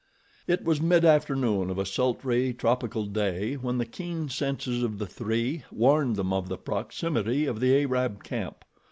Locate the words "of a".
1.69-1.85